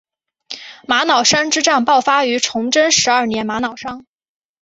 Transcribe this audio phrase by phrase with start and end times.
[0.87, 4.03] 玛瑙山之战爆发于崇祯十二年玛瑙山。